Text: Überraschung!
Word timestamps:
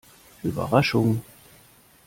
Überraschung! 0.41 1.21